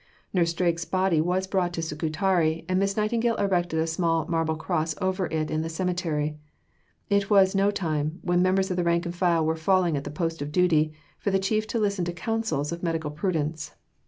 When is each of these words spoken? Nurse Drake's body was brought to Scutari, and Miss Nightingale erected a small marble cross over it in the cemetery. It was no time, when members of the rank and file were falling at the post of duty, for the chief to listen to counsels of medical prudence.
Nurse 0.33 0.51
Drake's 0.51 0.83
body 0.83 1.21
was 1.21 1.45
brought 1.45 1.73
to 1.73 1.81
Scutari, 1.83 2.65
and 2.67 2.79
Miss 2.79 2.97
Nightingale 2.97 3.35
erected 3.35 3.77
a 3.79 3.85
small 3.85 4.25
marble 4.25 4.55
cross 4.55 4.95
over 4.99 5.27
it 5.27 5.51
in 5.51 5.61
the 5.61 5.69
cemetery. 5.69 6.39
It 7.11 7.29
was 7.29 7.53
no 7.53 7.69
time, 7.69 8.17
when 8.23 8.41
members 8.41 8.71
of 8.71 8.77
the 8.77 8.83
rank 8.83 9.05
and 9.05 9.13
file 9.13 9.45
were 9.45 9.55
falling 9.55 9.95
at 9.95 10.03
the 10.03 10.09
post 10.09 10.41
of 10.41 10.51
duty, 10.51 10.91
for 11.19 11.29
the 11.29 11.37
chief 11.37 11.67
to 11.67 11.79
listen 11.79 12.03
to 12.05 12.13
counsels 12.13 12.71
of 12.71 12.81
medical 12.81 13.11
prudence. 13.11 13.75